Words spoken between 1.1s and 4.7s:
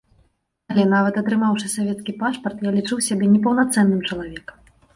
атрымаўшы савецкі пашпарт, я лічыў сябе непаўнацэнным чалавекам.